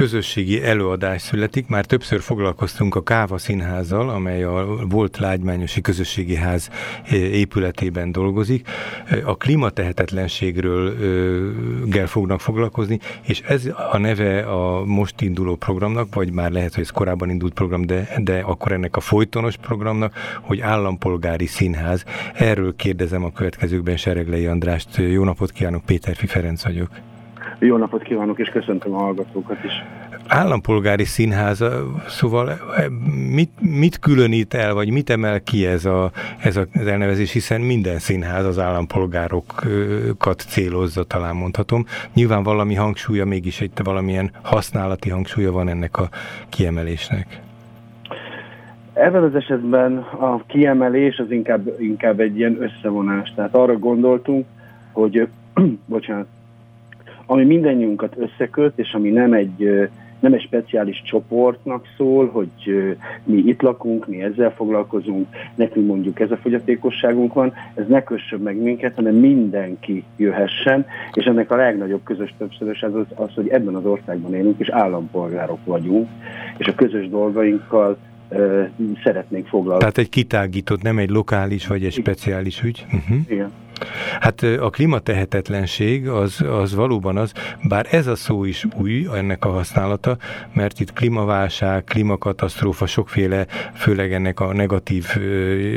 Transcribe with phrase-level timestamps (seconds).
[0.00, 1.68] közösségi előadás születik.
[1.68, 6.70] Már többször foglalkoztunk a Káva Színházzal, amely a volt Lágymányosi Közösségi Ház
[7.12, 8.68] épületében dolgozik.
[9.24, 10.94] A klímatehetetlenségről
[11.86, 16.82] gel fognak foglalkozni, és ez a neve a most induló programnak, vagy már lehet, hogy
[16.82, 22.04] ez korábban indult program, de, de akkor ennek a folytonos programnak, hogy állampolgári színház.
[22.34, 24.96] Erről kérdezem a következőkben Sereglei Andrást.
[24.96, 27.09] Jó napot kívánok, Péter Ferenc vagyok.
[27.62, 29.72] Jó napot kívánok, és köszöntöm a hallgatókat is.
[30.28, 31.64] Állampolgári színház,
[32.08, 32.50] szóval
[33.34, 36.10] mit, mit különít el, vagy mit emel ki ez, a,
[36.42, 41.84] ez a, az elnevezés, hiszen minden színház az állampolgárokat célozza, talán mondhatom.
[42.14, 46.08] Nyilván valami hangsúlya, mégis egy valamilyen használati hangsúlya van ennek a
[46.48, 47.40] kiemelésnek.
[48.92, 53.32] Ebben az esetben a kiemelés az inkább, inkább egy ilyen összevonás.
[53.34, 54.46] Tehát arra gondoltunk,
[54.92, 55.28] hogy,
[55.86, 56.26] bocsánat,
[57.30, 59.88] ami mindannyiunkat összeköt, és ami nem egy,
[60.20, 62.94] nem egy speciális csoportnak szól, hogy
[63.24, 68.40] mi itt lakunk, mi ezzel foglalkozunk, nekünk mondjuk ez a fogyatékosságunk van, ez ne kössön
[68.40, 73.74] meg minket, hanem mindenki jöhessen, és ennek a legnagyobb közös többszörös az, az, hogy ebben
[73.74, 76.08] az országban élünk, és állampolgárok vagyunk,
[76.56, 77.98] és a közös dolgainkkal
[79.04, 79.78] szeretnénk foglalkozni.
[79.78, 82.86] Tehát egy kitágított, nem egy lokális vagy egy speciális ügy?
[82.86, 83.16] Uh-huh.
[83.28, 83.50] Igen.
[84.20, 89.50] Hát a klímatehetetlenség az, az valóban az, bár ez a szó is új, ennek a
[89.50, 90.16] használata,
[90.52, 95.06] mert itt klímaválság, klímakatasztrófa, sokféle, főleg ennek a negatív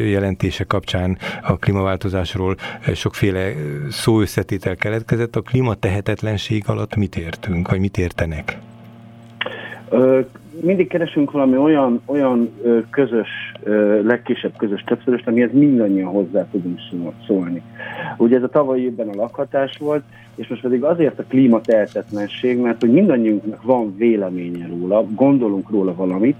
[0.09, 2.55] jelentése kapcsán a klímaváltozásról
[2.93, 3.53] sokféle
[3.89, 5.35] szóösszetétel keletkezett.
[5.35, 8.57] A klímatehetetlenség alatt mit értünk, vagy mit értenek?
[10.61, 12.49] Mindig keresünk valami olyan, olyan
[12.89, 13.29] közös,
[14.03, 16.79] legkisebb közös többszöröst, amihez mindannyian hozzá tudunk
[17.27, 17.61] szólni.
[18.17, 20.03] Ugye ez a tavalyi évben a lakhatás volt,
[20.35, 26.35] és most pedig azért a klímatehetetlenség, mert hogy mindannyiunknak van véleménye róla, gondolunk róla valamit,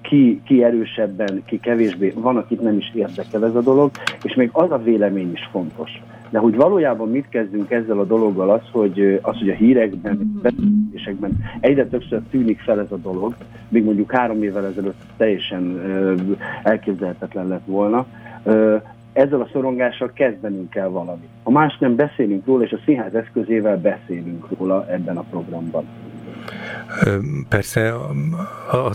[0.00, 3.90] ki, ki erősebben, ki kevésbé, van, akit nem is érdekel ez a dolog,
[4.22, 6.02] és még az a vélemény is fontos.
[6.30, 11.30] De hogy valójában mit kezdünk ezzel a dologgal, az, hogy, az, hogy a hírekben, beszélésekben
[11.60, 13.34] egyre többször tűnik fel ez a dolog,
[13.68, 15.80] még mondjuk három évvel ezelőtt teljesen
[16.62, 18.06] elképzelhetetlen lett volna,
[19.12, 21.28] ezzel a szorongással kezdenünk kell valamit.
[21.42, 25.84] Ha más nem beszélünk róla, és a színház eszközével beszélünk róla ebben a programban.
[27.48, 27.94] Persze
[28.72, 28.94] a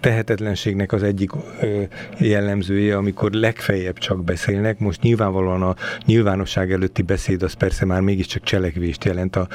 [0.00, 1.30] tehetetlenségnek az egyik
[2.18, 5.74] jellemzője, amikor legfeljebb csak beszélnek, most nyilvánvalóan a
[6.06, 9.48] nyilvánosság előtti beszéd az persze már mégiscsak cselekvést jelent, a,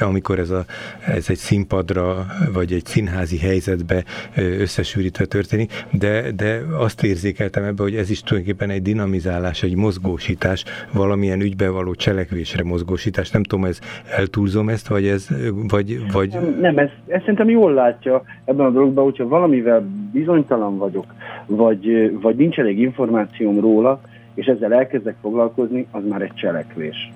[0.00, 0.64] amikor ez, a,
[1.06, 4.04] ez egy színpadra vagy egy színházi helyzetbe
[4.36, 10.64] összesűrítve történik, de, de azt érzékeltem ebbe, hogy ez is tulajdonképpen egy dinamizálás, egy mozgósítás,
[10.92, 13.30] valamilyen ügybe való cselekvésre mozgósítás.
[13.30, 13.78] Nem tudom, ez
[14.16, 15.28] eltúlzom ezt, vagy ez,
[15.68, 16.12] vagy...
[16.12, 16.28] vagy...
[16.30, 21.14] Nem, nem ez, ez szerintem jól látja ebben a dologban, hogyha valamivel bizonytalan vagyok,
[21.46, 24.00] vagy, vagy nincs elég információm róla,
[24.34, 27.12] és ezzel elkezdek foglalkozni, az már egy cselekvés.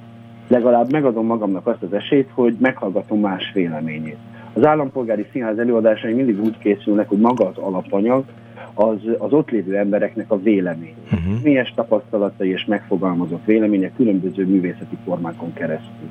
[0.49, 4.19] Legalább megadom magamnak azt az esélyt, hogy meghallgatom más véleményét.
[4.53, 8.25] Az állampolgári színház előadásai mindig úgy készülnek, hogy maga az alapanyag,
[8.75, 10.95] az, az ott lévő embereknek a vélemény.
[11.05, 11.43] Uh-huh.
[11.43, 16.09] Milyes tapasztalatai és megfogalmazott véleménye különböző művészeti formákon keresztül.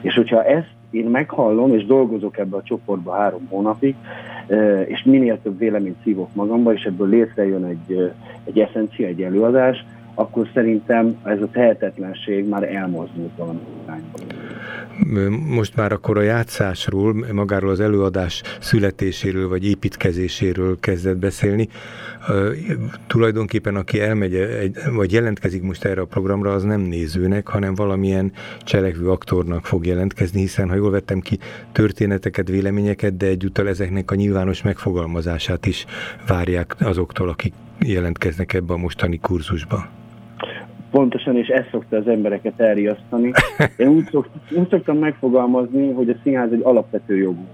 [0.00, 3.94] És hogyha ezt én meghallom, és dolgozok ebbe a csoportba három hónapig,
[4.86, 8.12] és minél több véleményt szívok magamba, és ebből létrejön egy,
[8.44, 9.84] egy eszencia, egy előadás,
[10.14, 13.58] akkor szerintem ez a tehetetlenség már elmozdult valami
[15.46, 21.68] most már akkor a játszásról, magáról az előadás születéséről vagy építkezéséről kezdett beszélni.
[23.06, 28.32] Tulajdonképpen aki elmegy, egy, vagy jelentkezik most erre a programra, az nem nézőnek, hanem valamilyen
[28.60, 31.38] cselekvő aktornak fog jelentkezni, hiszen ha jól vettem ki
[31.72, 35.86] történeteket, véleményeket, de egyúttal ezeknek a nyilvános megfogalmazását is
[36.26, 39.97] várják azoktól, akik jelentkeznek ebbe a mostani kurzusba.
[40.90, 43.32] Pontosan, és ez szokta az embereket elriasztani.
[43.76, 47.46] Én úgy, szokt, úgy szoktam megfogalmazni, hogy a színház egy alapvető jogú.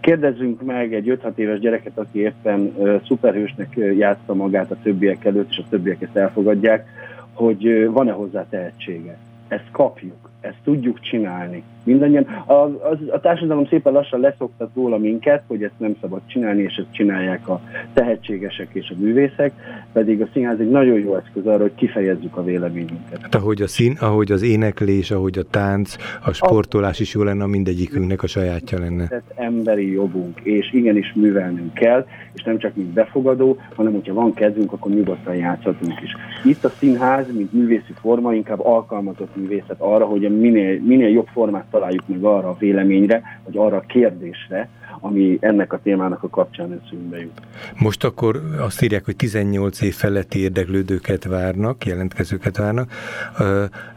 [0.00, 5.50] Kérdezzünk meg egy 5-6 éves gyereket, aki éppen uh, szuperhősnek játsza magát a többiek előtt,
[5.50, 6.86] és a többiek ezt elfogadják,
[7.32, 9.18] hogy uh, van-e hozzá tehetsége.
[9.48, 11.62] Ezt kapjuk, ezt tudjuk csinálni.
[11.84, 16.62] Mindannyian, a, a, a társadalom szépen lassan leszoktat róla minket, hogy ezt nem szabad csinálni,
[16.62, 17.60] és ezt csinálják a
[17.92, 19.52] tehetségesek és a művészek,
[19.92, 23.18] pedig a színház egy nagyon jó eszköz arra, hogy kifejezzük a véleményünket.
[23.20, 27.46] Hát ahogy a szín, ahogy az éneklés, ahogy a tánc, a sportolás is jó lenne,
[27.46, 29.06] mindegyikünknek a sajátja lenne.
[29.10, 34.34] Ez emberi jogunk, és igenis művelnünk kell, és nem csak mint befogadó, hanem hogyha van
[34.34, 36.16] kedvünk, akkor nyugodtan játszhatunk is.
[36.44, 41.26] Itt a színház, mint művészi forma, inkább alkalmazott művészet arra, hogy a minél, minél jobb
[41.32, 44.68] formát találjuk meg arra a véleményre, vagy arra a kérdésre,
[45.04, 47.40] ami ennek a témának a kapcsán eszünkbe jut.
[47.78, 52.90] Most akkor azt írják, hogy 18 év feletti érdeklődőket várnak, jelentkezőket várnak.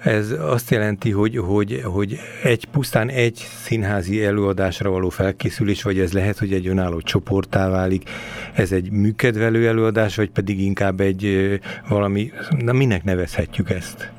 [0.04, 6.14] Ez azt jelenti, hogy, hogy, hogy egy pusztán egy színházi előadásra való felkészülés, vagy ez
[6.14, 8.10] lehet, hogy egy önálló csoportá válik,
[8.54, 11.60] ez egy műkedvelő előadás, vagy pedig inkább egy
[11.90, 14.15] valami, na minek nevezhetjük ezt?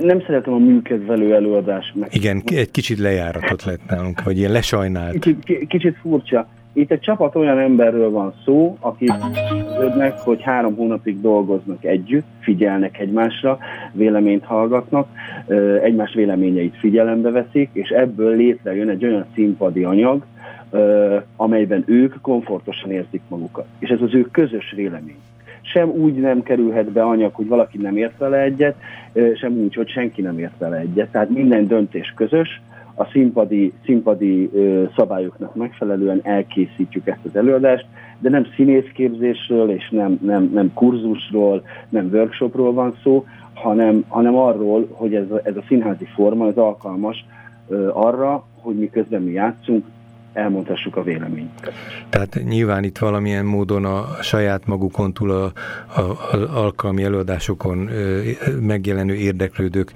[0.00, 2.14] Nem szeretem a műkedvelő előadás meg.
[2.14, 5.18] Igen, egy kicsit lejáratot lett nálunk, vagy ilyen lesajnált.
[5.18, 6.48] Kicsit, kicsit furcsa.
[6.72, 9.12] Itt egy csapat olyan emberről van szó, akik
[9.80, 13.58] ödnek, hogy három hónapig dolgoznak együtt, figyelnek egymásra,
[13.92, 15.08] véleményt hallgatnak,
[15.82, 20.24] egymás véleményeit figyelembe veszik, és ebből létrejön egy olyan színpadi anyag,
[21.36, 23.66] amelyben ők komfortosan érzik magukat.
[23.78, 25.18] És ez az ő közös vélemény
[25.72, 28.76] sem úgy nem kerülhet be anyag, hogy valaki nem ért vele egyet,
[29.34, 31.10] sem úgy, hogy senki nem ért vele egyet.
[31.10, 32.60] Tehát minden döntés közös,
[32.94, 34.50] a színpadi, színpadi
[34.96, 37.86] szabályoknak megfelelően elkészítjük ezt az előadást,
[38.18, 43.24] de nem színészképzésről és nem, nem, nem kurzusról, nem workshopról van szó,
[43.54, 47.26] hanem, hanem arról, hogy ez a, ez a színházi forma az alkalmas
[47.92, 49.84] arra, hogy miközben mi játszunk,
[50.38, 51.72] elmondhassuk a véleményünket.
[52.08, 55.52] Tehát nyilván itt valamilyen módon a saját magukon túl a,
[55.96, 58.20] a, a alkalmi előadásokon ö,
[58.60, 59.92] megjelenő érdeklődők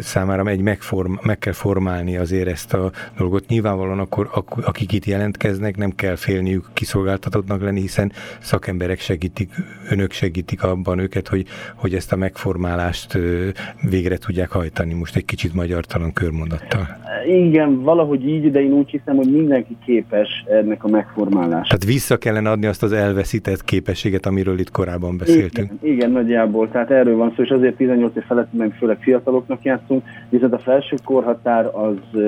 [0.00, 3.46] számára egy megform, meg kell formálni azért ezt a dolgot.
[3.46, 4.28] Nyilvánvalóan akkor
[4.64, 9.50] akik itt jelentkeznek, nem kell félniük kiszolgáltatottnak lenni, hiszen szakemberek segítik,
[9.90, 13.48] önök segítik abban őket, hogy, hogy ezt a megformálást ö,
[13.90, 14.94] végre tudják hajtani.
[14.94, 16.86] Most egy kicsit magyartalan körmondattal.
[17.26, 21.62] Igen, valahogy így, de én úgy hiszem, hogy mindenki képes ennek a megformálására.
[21.62, 25.70] Tehát vissza kellene adni azt az elveszített képességet, amiről itt korábban beszéltünk.
[25.80, 26.70] Igen, igen nagyjából.
[26.70, 30.58] Tehát erről van szó, és azért 18 év felett meg főleg fiataloknak játszunk, viszont a
[30.58, 32.20] felső korhatár az,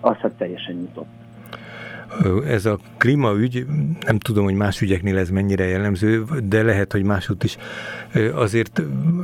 [0.00, 1.25] az hát teljesen nyitott
[2.46, 3.66] ez a klímaügy,
[4.06, 7.56] nem tudom, hogy más ügyeknél ez mennyire jellemző, de lehet, hogy máshogy is
[8.34, 8.82] azért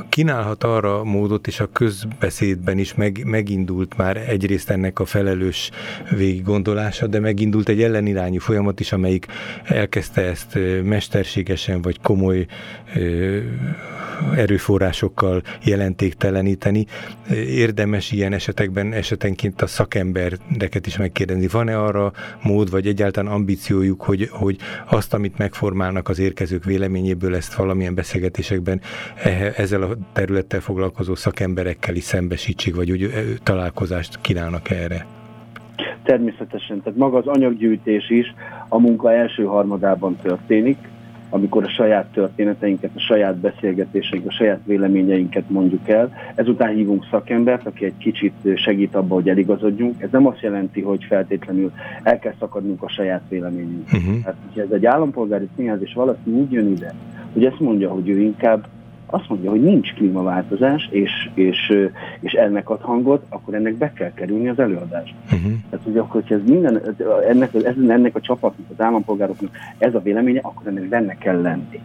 [0.09, 5.71] kínálhat arra módot, és a közbeszédben is meg, megindult már egyrészt ennek a felelős
[6.11, 9.27] végig gondolása, de megindult egy ellenirányú folyamat is, amelyik
[9.65, 12.47] elkezdte ezt mesterségesen vagy komoly
[14.37, 16.87] erőforrásokkal jelentékteleníteni.
[17.47, 21.47] Érdemes ilyen esetekben esetenként a szakembereket is megkérdezni.
[21.47, 24.57] Van-e arra mód, vagy egyáltalán ambíciójuk, hogy, hogy
[24.89, 28.81] azt, amit megformálnak az érkezők véleményéből, ezt valamilyen beszélgetésekben
[29.57, 33.11] ezzel a területtel foglalkozó szakemberekkel is szembesítsék, vagy úgy
[33.43, 35.07] találkozást kínálnak erre?
[36.03, 38.35] Természetesen, tehát maga az anyaggyűjtés is
[38.69, 40.79] a munka első harmadában történik,
[41.35, 46.13] amikor a saját történeteinket, a saját beszélgetéseinket, a saját véleményeinket mondjuk el.
[46.35, 50.03] Ezután hívunk szakembert, aki egy kicsit segít abba, hogy eligazodjunk.
[50.03, 53.85] Ez nem azt jelenti, hogy feltétlenül el kell szakadnunk a saját véleményünk.
[53.93, 54.21] Uh-huh.
[54.23, 56.95] Tehát, hogyha ez egy állampolgári színház, és valaki úgy jön ide,
[57.33, 58.67] hogy ezt mondja, hogy ő inkább
[59.13, 61.73] azt mondja, hogy nincs klímaváltozás, és, és,
[62.21, 65.17] és ennek ad hangot, akkor ennek be kell kerülni az előadásba.
[65.25, 65.53] Uh-huh.
[65.71, 66.83] Tehát, hogy akkor, hogyha ez minden,
[67.29, 71.81] ennek, ez, ennek a csapatnak, az állampolgároknak ez a véleménye, akkor ennek benne kell lenni.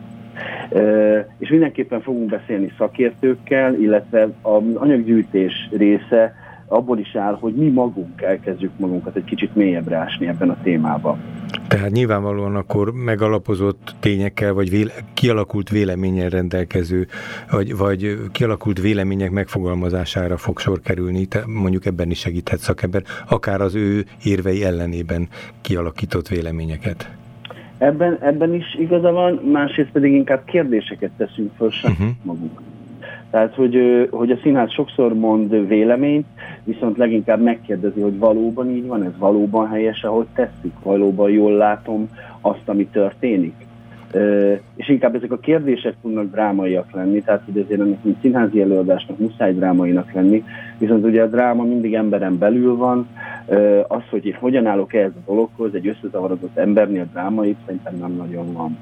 [0.69, 6.35] Uh, és mindenképpen fogunk beszélni szakértőkkel, illetve az anyaggyűjtés része
[6.67, 11.17] abból is áll, hogy mi magunk elkezdjük magunkat egy kicsit mélyebbre ásni ebben a témában.
[11.67, 17.07] Tehát nyilvánvalóan akkor megalapozott tényekkel, vagy véle, kialakult véleményen rendelkező,
[17.51, 23.61] vagy, vagy kialakult vélemények megfogalmazására fog sor kerülni, te mondjuk ebben is segíthet szakember, akár
[23.61, 25.27] az ő érvei ellenében
[25.61, 27.09] kialakított véleményeket.
[27.77, 32.07] Ebben, ebben is igaza van, másrészt pedig inkább kérdéseket teszünk föl uh-huh.
[32.23, 32.59] magunk.
[33.29, 36.25] Tehát, hogy, hogy a színház sokszor mond véleményt,
[36.63, 42.09] viszont leginkább megkérdezi, hogy valóban így van, ez valóban helyes, ahogy teszik, valóban jól látom
[42.41, 43.53] azt, ami történik.
[44.75, 49.17] És inkább ezek a kérdések tudnak drámaiak lenni, tehát hogy ezért ennek mint színházi előadásnak
[49.17, 50.43] muszáj drámainak lenni,
[50.77, 53.07] viszont ugye a dráma mindig emberen belül van,
[53.87, 58.53] az, hogy én hogyan állok ehhez a dologhoz, egy összezavarodott embernél drámai, szerintem nem nagyon
[58.53, 58.77] van.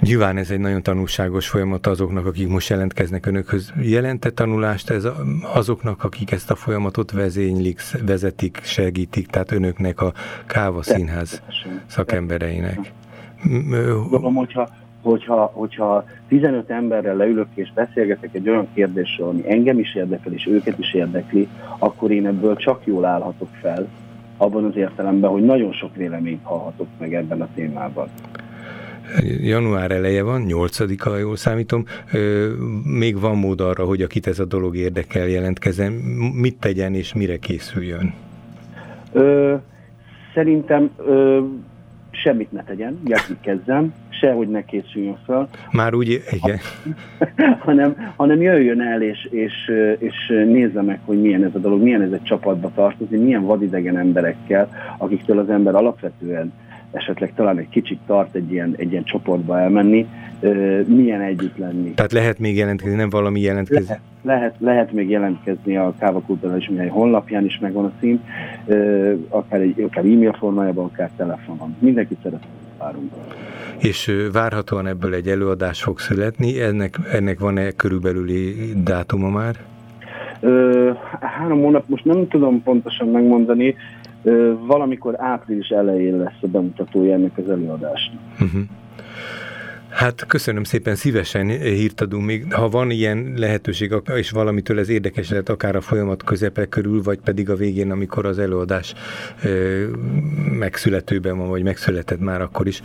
[0.00, 3.72] Nyilván ez egy nagyon tanulságos folyamat azoknak, akik most jelentkeznek önökhöz.
[3.82, 5.08] Jelente tanulást ez
[5.54, 10.12] azoknak, akik ezt a folyamatot vezénylik, vezetik, segítik, tehát önöknek a
[10.46, 11.42] Káva Színház
[11.86, 12.92] szakembereinek?
[14.10, 14.68] Gondolom, hogyha,
[15.02, 20.46] hogyha, hogyha 15 emberrel leülök és beszélgetek egy olyan kérdésről, ami engem is érdekel, és
[20.46, 23.88] őket is érdekli, akkor én ebből csak jól állhatok fel,
[24.36, 28.08] abban az értelemben, hogy nagyon sok véleményt hallhatok meg ebben a témában.
[29.40, 31.84] Január eleje van, 8 ha jól számítom,
[32.84, 35.92] még van mód arra, hogy akit ez a dolog érdekel jelentkezzen,
[36.34, 38.14] mit tegyen és mire készüljön?
[39.12, 39.54] Ö,
[40.34, 41.40] szerintem ö,
[42.10, 42.98] semmit ne tegyen,
[43.40, 45.48] kezdem, sehogy ne készüljön fel.
[45.72, 46.58] Már úgy, igen.
[47.66, 49.52] hanem, hanem jöjjön el és, és,
[49.98, 53.98] és nézze meg, hogy milyen ez a dolog, milyen ez egy csapatba tartozni, milyen vadidegen
[53.98, 56.52] emberekkel, akiktől az ember alapvetően
[56.92, 60.06] esetleg talán egy kicsit tart egy ilyen, egy ilyen csoportba elmenni,
[60.86, 61.90] milyen együtt lenni.
[61.94, 63.86] Tehát lehet még jelentkezni, nem valami jelentkezni?
[63.86, 68.20] Lehet, lehet, lehet még jelentkezni a Káva Kulturális Műhely honlapján is megvan a szín,
[69.28, 71.76] akár, egy, akár e-mail formájában, akár telefonon.
[71.78, 72.46] Mindenki szeretne
[72.78, 73.12] várunk.
[73.78, 79.54] És várhatóan ebből egy előadás fog születni, ennek, ennek van-e körülbelüli dátuma már?
[80.40, 80.90] Ö,
[81.20, 83.74] három hónap, most nem tudom pontosan megmondani,
[84.66, 88.20] valamikor április elején lesz a bemutatója ennek az előadásnak.
[88.40, 88.62] Uh-huh.
[89.90, 92.52] Hát köszönöm szépen, szívesen hírt adunk még.
[92.52, 97.18] Ha van ilyen lehetőség, és valamitől ez érdekes lehet, akár a folyamat közepe körül, vagy
[97.18, 98.94] pedig a végén, amikor az előadás
[100.58, 102.80] megszületőben van, vagy megszületett már akkor is.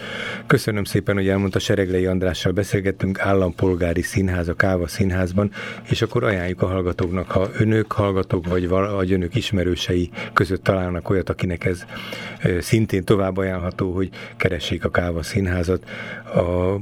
[0.47, 5.51] Köszönöm szépen, hogy elmondta Sereglei Andrással beszélgettünk, állampolgári színház, a Káva színházban,
[5.89, 11.29] és akkor ajánljuk a hallgatóknak, ha önök hallgatók, vagy, vagy önök ismerősei között találnak olyat,
[11.29, 11.85] akinek ez
[12.59, 15.89] szintén tovább ajánlható, hogy keressék a Káva színházat.
[16.35, 16.75] A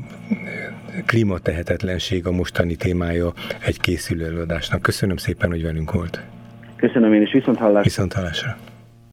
[1.06, 3.34] klímatehetetlenség a mostani témája
[3.66, 4.82] egy készülő előadásnak.
[4.82, 6.22] Köszönöm szépen, hogy velünk volt.
[6.76, 7.82] Köszönöm én is, viszont hallásra.
[7.82, 8.58] Viszont hallásra.